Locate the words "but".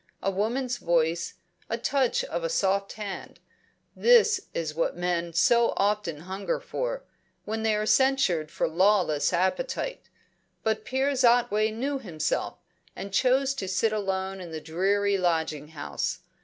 10.63-10.85